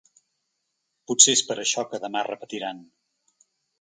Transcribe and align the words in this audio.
Potser 1.11 1.35
és 1.37 1.43
per 1.49 1.57
això 1.65 1.85
que 1.91 1.99
demà 2.07 2.25
repetiran. 2.31 2.81